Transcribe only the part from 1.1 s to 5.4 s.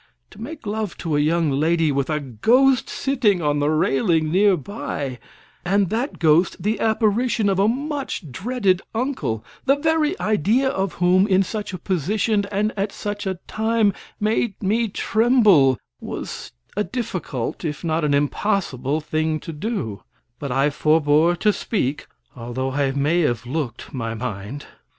a young lady with a ghost sitting on the railing nearby,